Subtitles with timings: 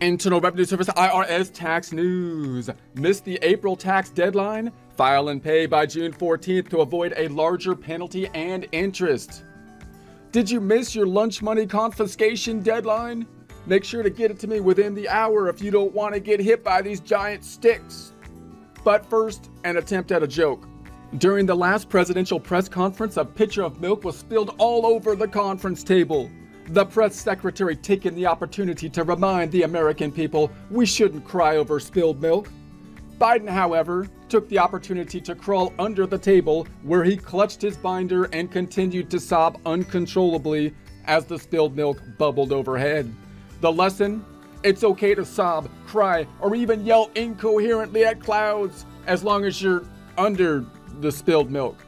[0.00, 2.70] Internal Revenue Service IRS tax news.
[2.94, 4.72] Missed the April tax deadline?
[4.96, 9.42] File and pay by June 14th to avoid a larger penalty and interest.
[10.30, 13.26] Did you miss your lunch money confiscation deadline?
[13.66, 16.20] Make sure to get it to me within the hour if you don't want to
[16.20, 18.12] get hit by these giant sticks.
[18.84, 20.68] But first, an attempt at a joke.
[21.16, 25.26] During the last presidential press conference, a pitcher of milk was spilled all over the
[25.26, 26.30] conference table.
[26.70, 31.80] The press secretary taking the opportunity to remind the American people we shouldn't cry over
[31.80, 32.50] spilled milk.
[33.18, 38.24] Biden, however, took the opportunity to crawl under the table where he clutched his binder
[38.34, 40.74] and continued to sob uncontrollably
[41.06, 43.10] as the spilled milk bubbled overhead.
[43.62, 44.22] The lesson?
[44.62, 49.84] It's okay to sob, cry, or even yell incoherently at clouds as long as you're
[50.18, 50.66] under
[51.00, 51.78] the spilled milk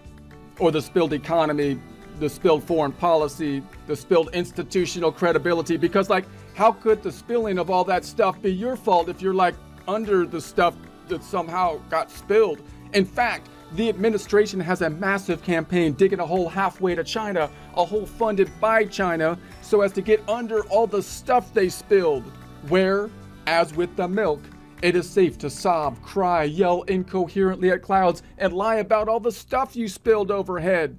[0.59, 1.79] or the spilled economy
[2.21, 5.77] the spilled foreign policy, the spilled institutional credibility.
[5.77, 9.35] Because, like, how could the spilling of all that stuff be your fault if you're
[9.35, 9.55] like
[9.89, 10.75] under the stuff
[11.09, 12.63] that somehow got spilled?
[12.93, 17.85] In fact, the administration has a massive campaign digging a hole halfway to China, a
[17.85, 22.25] hole funded by China, so as to get under all the stuff they spilled.
[22.69, 23.09] Where,
[23.47, 24.41] as with the milk,
[24.83, 29.33] it is safe to sob, cry, yell incoherently at clouds, and lie about all the
[29.33, 30.99] stuff you spilled overhead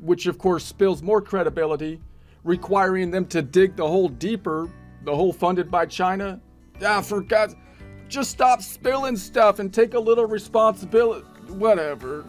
[0.00, 2.00] which of course spills more credibility,
[2.44, 4.70] requiring them to dig the hole deeper,
[5.04, 6.40] the hole funded by China.
[6.84, 7.56] Ah, for God's
[8.08, 11.26] just stop spilling stuff and take a little responsibility.
[11.48, 12.24] Whatever.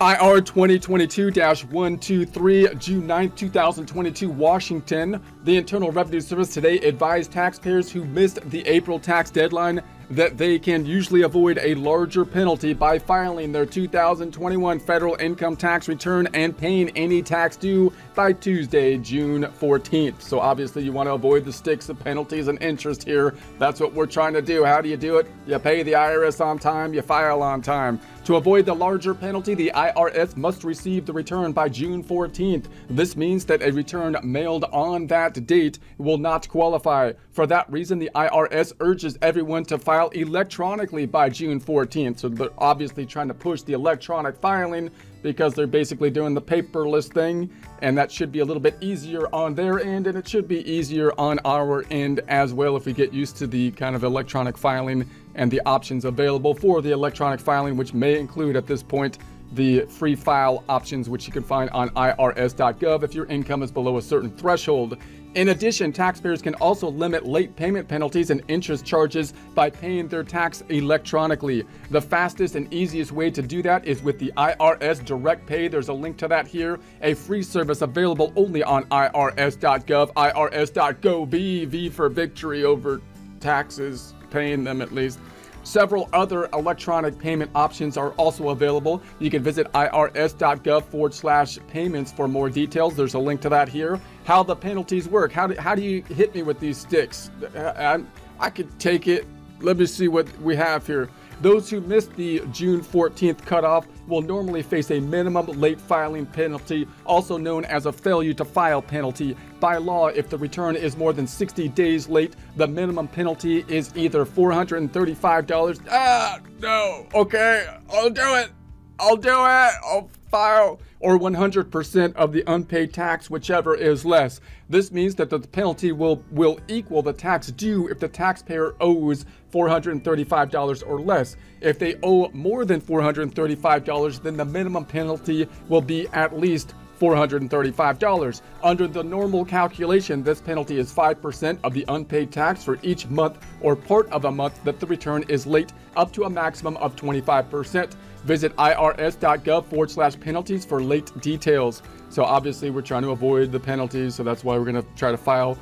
[0.00, 5.20] IR 2022 123, June 9, 2022, Washington.
[5.44, 10.58] The Internal Revenue Service today advised taxpayers who missed the April tax deadline that they
[10.58, 16.56] can usually avoid a larger penalty by filing their 2021 federal income tax return and
[16.56, 20.20] paying any tax due by Tuesday, June 14th.
[20.22, 23.34] So obviously you want to avoid the sticks of penalties and interest here.
[23.58, 24.64] That's what we're trying to do.
[24.64, 25.26] How do you do it?
[25.46, 28.00] You pay the IRS on time, you file on time.
[28.24, 32.66] To avoid the larger penalty, the IRS must receive the return by June 14th.
[32.90, 37.12] This means that a return mailed on that date will not qualify.
[37.30, 42.20] For that reason, the IRS urges everyone to file electronically by June 14th.
[42.20, 44.90] So they're obviously trying to push the electronic filing
[45.22, 47.50] because they're basically doing the paperless thing
[47.82, 50.68] and that should be a little bit easier on their end and it should be
[50.70, 54.56] easier on our end as well if we get used to the kind of electronic
[54.56, 59.18] filing and the options available for the electronic filing which may include at this point
[59.52, 63.96] the free file options which you can find on irs.gov if your income is below
[63.96, 64.98] a certain threshold
[65.38, 70.24] in addition, taxpayers can also limit late payment penalties and interest charges by paying their
[70.24, 71.64] tax electronically.
[71.92, 75.68] The fastest and easiest way to do that is with the IRS Direct Pay.
[75.68, 81.28] There's a link to that here, a free service available only on irs.gov, irs.gov,
[81.68, 83.00] V for victory over
[83.38, 85.20] taxes, paying them at least.
[85.68, 89.02] Several other electronic payment options are also available.
[89.18, 92.96] You can visit irs.gov forward slash payments for more details.
[92.96, 94.00] There's a link to that here.
[94.24, 95.30] How the penalties work.
[95.30, 97.30] How do, how do you hit me with these sticks?
[97.54, 97.98] Uh,
[98.40, 99.26] I, I could take it.
[99.60, 101.10] Let me see what we have here.
[101.40, 106.88] Those who missed the June 14th cutoff will normally face a minimum late filing penalty,
[107.04, 109.36] also known as a failure to file penalty.
[109.60, 113.92] By law, if the return is more than 60 days late, the minimum penalty is
[113.96, 115.80] either $435.
[115.90, 117.06] Ah, no.
[117.14, 118.50] Okay, I'll do it.
[118.98, 119.72] I'll do it.
[119.84, 124.40] I'll file or 100% of the unpaid tax, whichever is less.
[124.68, 129.24] This means that the penalty will, will equal the tax due if the taxpayer owes
[129.52, 131.36] $435 or less.
[131.60, 138.42] If they owe more than $435, then the minimum penalty will be at least $435.
[138.62, 143.38] Under the normal calculation, this penalty is 5% of the unpaid tax for each month
[143.60, 146.96] or part of a month that the return is late, up to a maximum of
[146.96, 147.94] 25%.
[148.24, 151.82] Visit irs.gov forward slash penalties for late details.
[152.10, 155.10] So obviously we're trying to avoid the penalties, so that's why we're going to try
[155.10, 155.58] to file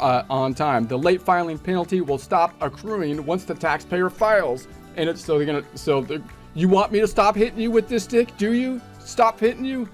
[0.00, 0.86] uh, on time.
[0.86, 4.66] The late filing penalty will stop accruing once the taxpayer files,
[4.96, 6.22] and it's so they're gonna so they're,
[6.54, 8.36] you want me to stop hitting you with this stick?
[8.36, 9.88] Do you stop hitting you?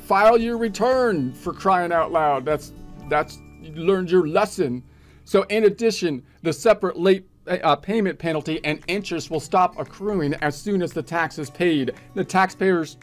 [0.00, 2.44] File your return for crying out loud.
[2.44, 2.72] That's
[3.08, 4.82] that's you learned your lesson.
[5.24, 10.60] So in addition, the separate late uh, payment penalty and interest will stop accruing as
[10.60, 11.92] soon as the tax is paid.
[12.14, 12.96] The taxpayers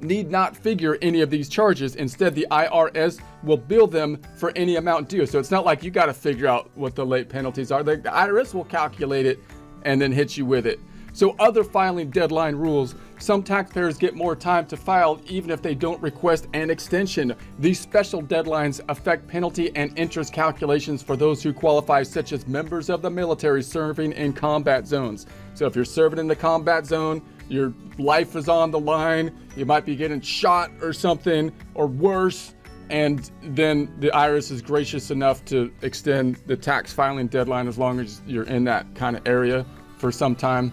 [0.00, 1.96] need not figure any of these charges.
[1.96, 5.26] Instead, the IRS will bill them for any amount due.
[5.26, 7.82] So it's not like you got to figure out what the late penalties are.
[7.82, 9.38] The IRS will calculate it
[9.82, 10.80] and then hit you with it.
[11.12, 15.74] So other filing deadline rules Some taxpayers get more time to file even if they
[15.74, 17.34] don't request an extension.
[17.58, 22.90] These special deadlines affect penalty and interest calculations for those who qualify, such as members
[22.90, 25.24] of the military serving in combat zones.
[25.54, 29.64] So if you're serving in the combat zone, your life is on the line, you
[29.64, 32.52] might be getting shot or something, or worse,
[32.90, 38.00] and then the IRS is gracious enough to extend the tax filing deadline as long
[38.00, 39.64] as you're in that kind of area
[39.96, 40.70] for some time,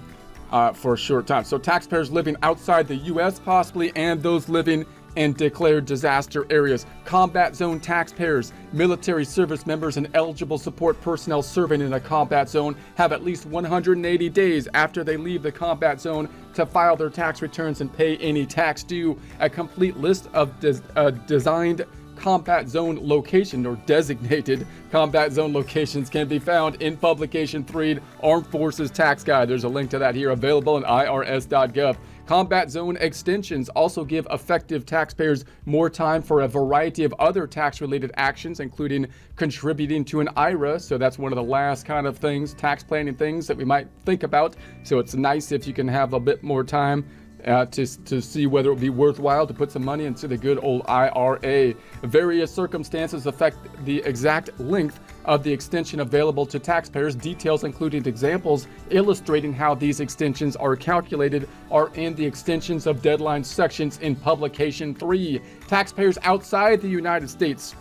[0.51, 1.43] uh, for a short time.
[1.43, 3.39] So taxpayers living outside the U.S.
[3.39, 10.09] possibly, and those living in declared disaster areas, combat zone taxpayers, military service members, and
[10.13, 15.17] eligible support personnel serving in a combat zone have at least 180 days after they
[15.17, 19.19] leave the combat zone to file their tax returns and pay any tax due.
[19.39, 21.85] A complete list of des- uh, designed
[22.21, 28.45] combat zone location or designated combat zone locations can be found in Publication 3 Armed
[28.47, 29.49] Forces Tax Guide.
[29.49, 31.97] There's a link to that here available on irs.gov.
[32.27, 37.81] Combat zone extensions also give effective taxpayers more time for a variety of other tax
[37.81, 40.79] related actions, including contributing to an IRA.
[40.79, 43.87] So that's one of the last kind of things, tax planning things that we might
[44.05, 44.55] think about.
[44.83, 47.03] So it's nice if you can have a bit more time
[47.45, 50.37] uh, to, to see whether it would be worthwhile to put some money into the
[50.37, 51.73] good old IRA.
[52.03, 57.15] Various circumstances affect the exact length of the extension available to taxpayers.
[57.15, 63.43] Details, including examples illustrating how these extensions are calculated, are in the extensions of deadline
[63.43, 65.41] sections in Publication 3.
[65.67, 67.75] Taxpayers outside the United States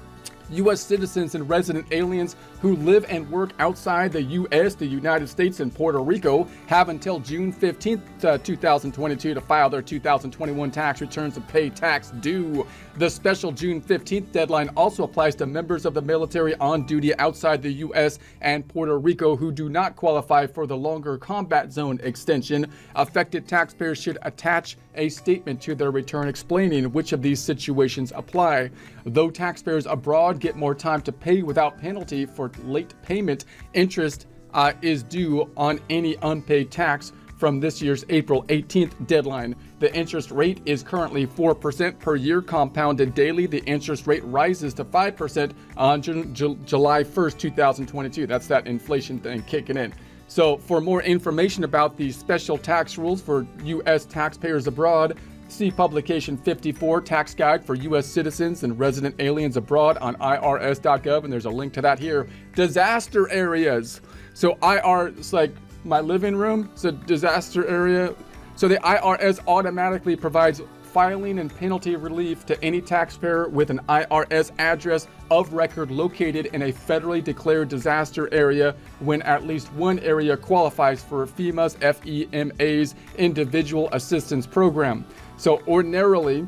[0.50, 0.81] U.S.
[0.81, 5.75] citizens and resident aliens who live and work outside the U.S., the United States, and
[5.75, 11.47] Puerto Rico have until June 15, uh, 2022 to file their 2021 tax returns and
[11.49, 12.67] pay tax due.
[12.97, 17.62] The special June 15th deadline also applies to members of the military on duty outside
[17.62, 18.19] the U.S.
[18.41, 22.67] and Puerto Rico who do not qualify for the longer combat zone extension.
[22.97, 28.70] Affected taxpayers should attach a statement to their return explaining which of these situations apply.
[29.05, 33.45] Though taxpayers abroad get more time to pay without penalty for late payment,
[33.75, 39.57] interest uh, is due on any unpaid tax from this year's April 18th deadline.
[39.79, 43.47] The interest rate is currently 4% per year compounded daily.
[43.47, 48.27] The interest rate rises to 5% on July 1st, 2022.
[48.27, 49.95] That's that inflation thing kicking in.
[50.29, 54.05] So, for more information about these special tax rules for U.S.
[54.05, 55.19] taxpayers abroad,
[55.50, 58.06] see publication 54 Tax Guide for U.S.
[58.06, 62.29] Citizens and Resident Aliens Abroad on IRS.gov, and there's a link to that here.
[62.55, 64.00] Disaster areas.
[64.35, 65.52] So, IR, it's like
[65.85, 66.70] my living room.
[66.73, 68.14] It's a disaster area.
[68.56, 74.50] So the IRS automatically provides filing and penalty relief to any taxpayer with an IRS
[74.58, 80.37] address of record located in a federally declared disaster area when at least one area
[80.37, 85.06] qualifies for FEMA's FEMA's Individual Assistance Program.
[85.41, 86.47] So ordinarily,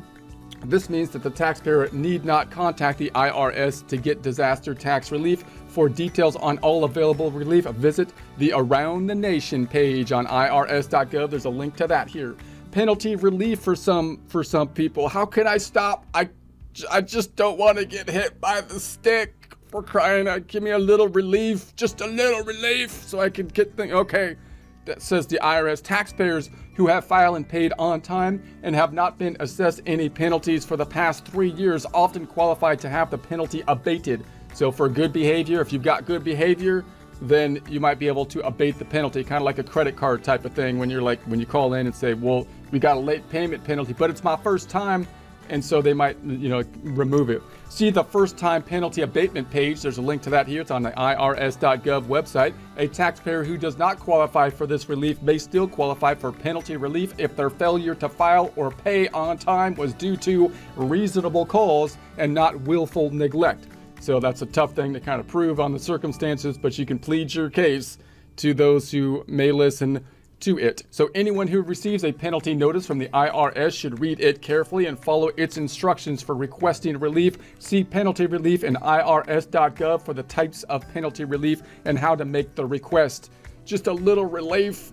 [0.65, 5.43] this means that the taxpayer need not contact the IRS to get disaster tax relief.
[5.67, 11.31] For details on all available relief, visit the Around the Nation page on irs.gov.
[11.31, 12.35] There's a link to that here.
[12.69, 15.09] Penalty relief for some for some people.
[15.09, 16.05] How can I stop?
[16.13, 16.29] I
[16.91, 19.55] I just don't want to get hit by the stick.
[19.69, 23.47] For crying out, give me a little relief, just a little relief, so I can
[23.47, 23.91] get things.
[23.91, 24.35] Okay,
[24.85, 29.17] that says the IRS taxpayers who have filed and paid on time and have not
[29.17, 33.63] been assessed any penalties for the past three years often qualify to have the penalty
[33.67, 34.23] abated.
[34.53, 36.83] So for good behavior, if you've got good behavior,
[37.21, 40.23] then you might be able to abate the penalty, kind of like a credit card
[40.23, 42.97] type of thing when you're like, when you call in and say, well, we got
[42.97, 45.07] a late payment penalty, but it's my first time
[45.49, 47.41] and so they might, you know, remove it.
[47.69, 49.81] See the first time penalty abatement page.
[49.81, 50.61] There's a link to that here.
[50.61, 52.53] It's on the IRS.gov website.
[52.77, 57.13] A taxpayer who does not qualify for this relief may still qualify for penalty relief
[57.17, 62.33] if their failure to file or pay on time was due to reasonable cause and
[62.33, 63.67] not willful neglect.
[63.99, 66.99] So that's a tough thing to kind of prove on the circumstances, but you can
[66.99, 67.97] plead your case
[68.35, 70.03] to those who may listen
[70.43, 70.83] to it.
[70.89, 74.99] So anyone who receives a penalty notice from the IRS should read it carefully and
[74.99, 77.37] follow its instructions for requesting relief.
[77.59, 82.55] See penalty relief in irs.gov for the types of penalty relief and how to make
[82.55, 83.31] the request.
[83.63, 84.91] Just a little relief.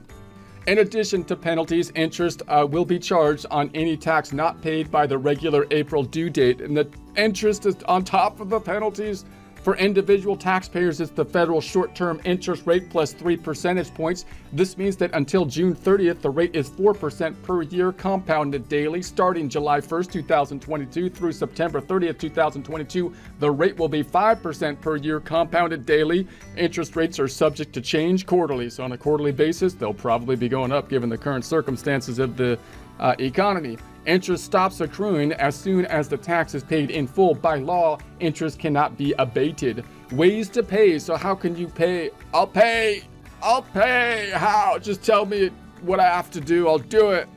[0.69, 5.07] In addition to penalties, interest uh, will be charged on any tax not paid by
[5.07, 9.25] the regular April due date, and the interest is on top of the penalties.
[9.62, 14.25] For individual taxpayers, it's the federal short term interest rate plus 3 percentage points.
[14.55, 19.02] This means that until June 30th, the rate is 4% per year compounded daily.
[19.02, 25.21] Starting July 1st, 2022 through September 30th, 2022, the rate will be 5% per year
[25.21, 26.26] compounded daily.
[26.57, 28.71] Interest rates are subject to change quarterly.
[28.71, 32.38] So, on a quarterly basis, they'll probably be going up given the current circumstances of
[32.38, 32.59] the
[32.99, 33.76] uh, economy.
[34.11, 37.33] Interest stops accruing as soon as the tax is paid in full.
[37.33, 39.85] By law, interest cannot be abated.
[40.11, 40.99] Ways to pay.
[40.99, 42.11] So, how can you pay?
[42.35, 43.05] I'll pay.
[43.40, 44.33] I'll pay.
[44.35, 44.81] How?
[44.81, 45.52] Just tell me
[45.83, 46.67] what I have to do.
[46.67, 47.29] I'll do it.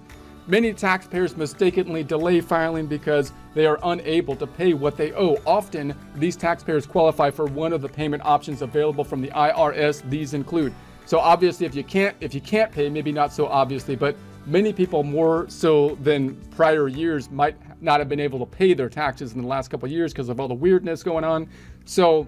[0.47, 5.37] Many taxpayers mistakenly delay filing because they are unable to pay what they owe.
[5.45, 10.09] Often, these taxpayers qualify for one of the payment options available from the IRS.
[10.09, 10.73] These include
[11.05, 14.15] so obviously if you can't if you can't pay, maybe not so obviously, but
[14.45, 18.89] many people more so than prior years might not have been able to pay their
[18.89, 21.47] taxes in the last couple of years because of all the weirdness going on.
[21.85, 22.27] So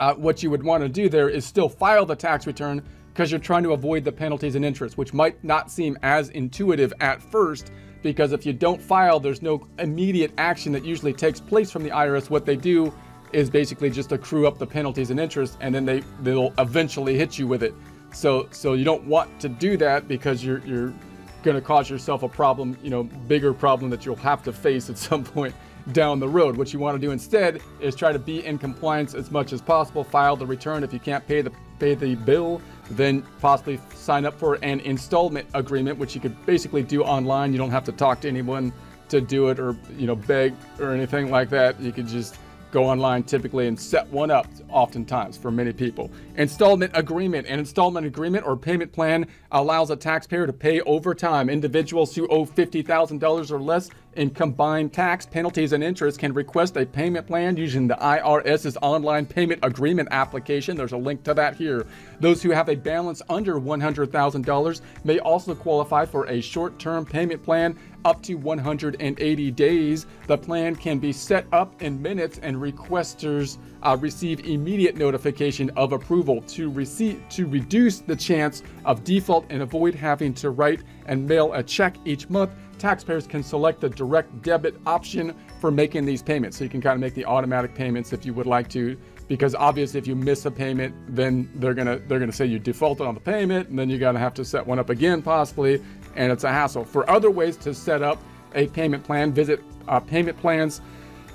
[0.00, 2.82] uh, what you would want to do there is still file the tax return
[3.12, 6.92] because you're trying to avoid the penalties and interest, which might not seem as intuitive
[7.00, 7.70] at first.
[8.02, 11.90] Because if you don't file, there's no immediate action that usually takes place from the
[11.90, 12.30] IRS.
[12.30, 12.92] What they do
[13.32, 17.38] is basically just accrue up the penalties and interest, and then they they'll eventually hit
[17.38, 17.74] you with it.
[18.12, 20.94] So so you don't want to do that because you're you're
[21.42, 24.90] going to cause yourself a problem, you know, bigger problem that you'll have to face
[24.90, 25.54] at some point
[25.92, 26.56] down the road.
[26.56, 29.60] What you want to do instead is try to be in compliance as much as
[29.60, 30.04] possible.
[30.04, 34.38] File the return if you can't pay the pay the bill, then possibly sign up
[34.38, 37.52] for an installment agreement, which you could basically do online.
[37.52, 38.72] You don't have to talk to anyone
[39.08, 41.80] to do it or you know beg or anything like that.
[41.80, 42.36] You could just
[42.70, 46.10] go online typically and set one up oftentimes for many people.
[46.36, 47.46] Installment agreement.
[47.46, 51.50] An installment agreement or payment plan allows a taxpayer to pay over time.
[51.50, 56.84] Individuals who owe $50,000 or less in combined tax, penalties, and interest can request a
[56.84, 60.76] payment plan using the IRS's online payment agreement application.
[60.76, 61.86] There's a link to that here.
[62.18, 67.42] Those who have a balance under $100,000 may also qualify for a short term payment
[67.42, 70.06] plan up to 180 days.
[70.26, 75.92] The plan can be set up in minutes and requesters uh, receive immediate notification of
[75.92, 81.26] approval to receive to reduce the chance of default and avoid having to write and
[81.26, 86.22] mail a check each month taxpayers can select the direct debit option for making these
[86.22, 86.56] payments.
[86.56, 88.96] So you can kind of make the automatic payments if you would like to,
[89.28, 93.06] because obviously if you miss a payment, then they're gonna they're gonna say you defaulted
[93.06, 95.80] on the payment, and then you're gonna have to set one up again possibly,
[96.16, 96.84] and it's a hassle.
[96.84, 98.20] For other ways to set up
[98.54, 100.80] a payment plan, visit uh, payment plans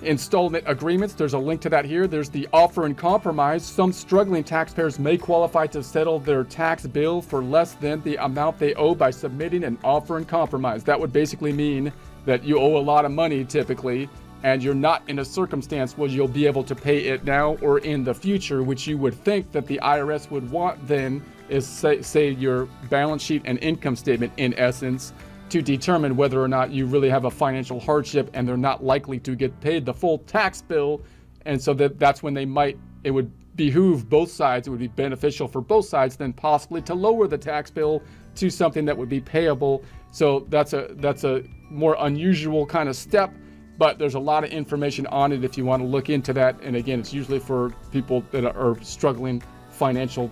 [0.02, 1.14] installment agreements.
[1.14, 2.08] There's a link to that here.
[2.08, 3.66] There's the offer in compromise.
[3.66, 8.60] Some struggling taxpayers may qualify to settle their tax bill for less than the amount
[8.60, 10.84] they owe by submitting an offer in compromise.
[10.84, 11.92] That would basically mean
[12.26, 14.10] that you owe a lot of money typically
[14.44, 17.80] and you're not in a circumstance where you'll be able to pay it now or
[17.80, 22.02] in the future, which you would think that the IRS would want then is say,
[22.02, 25.14] say your balance sheet and income statement in essence
[25.50, 29.20] to determine whether or not you really have a financial hardship and they're not likely
[29.20, 31.02] to get paid the full tax bill.
[31.46, 34.88] And so that that's when they might, it would behoove both sides, it would be
[34.88, 38.02] beneficial for both sides then possibly to lower the tax bill
[38.36, 39.84] to something that would be payable.
[40.12, 43.34] So that's a that's a more unusual kind of step,
[43.78, 46.60] but there's a lot of information on it if you want to look into that.
[46.62, 50.32] And again, it's usually for people that are struggling financial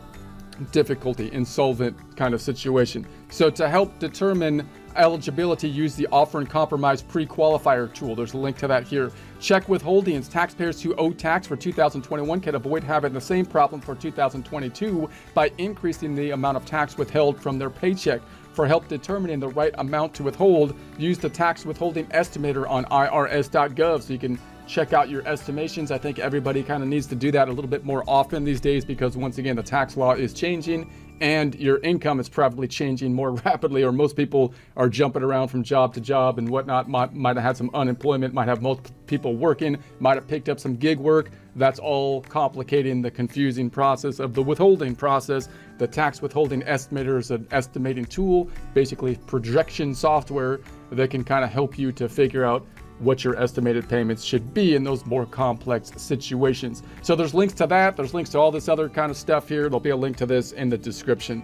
[0.72, 3.06] difficulty, insolvent kind of situation.
[3.34, 8.16] So to help determine eligibility, use the offer in compromise pre-qualifier tool.
[8.16, 9.12] There's a link to that here.
[9.40, 10.30] Check withholdings.
[10.30, 15.52] Taxpayers who owe tax for 2021 can avoid having the same problem for 2022 by
[15.58, 18.22] increasing the amount of tax withheld from their paycheck.
[18.52, 24.04] For help determining the right amount to withhold, use the tax withholding estimator on irs.gov
[24.04, 25.90] so you can check out your estimations.
[25.90, 28.62] I think everybody kind of needs to do that a little bit more often these
[28.62, 30.88] days because once again the tax law is changing
[31.22, 35.64] and your income is probably changing more rapidly, or most people are jumping around from
[35.64, 36.90] job to job and whatnot.
[36.90, 40.60] Might, might have had some unemployment, might have multiple people working, might have picked up
[40.60, 41.32] some gig work.
[41.56, 45.50] That's all complicating the confusing process of the withholding process.
[45.78, 51.52] The tax withholding estimator is an estimating tool, basically projection software that can kind of
[51.52, 52.66] help you to figure out
[53.00, 56.84] what your estimated payments should be in those more complex situations.
[57.02, 57.96] So there's links to that.
[57.96, 59.64] There's links to all this other kind of stuff here.
[59.64, 61.42] There'll be a link to this in the description.